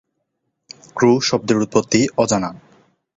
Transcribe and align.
Crew 0.95 1.11
শব্দের 1.27 1.57
উৎপত্তি 1.57 1.99
অজানা। 2.17 2.49